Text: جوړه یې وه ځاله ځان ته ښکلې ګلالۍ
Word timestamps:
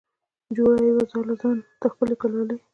جوړه 0.55 0.79
یې 0.87 0.91
وه 0.95 1.03
ځاله 1.11 1.33
ځان 1.41 1.57
ته 1.79 1.85
ښکلې 1.91 2.15
ګلالۍ 2.21 2.57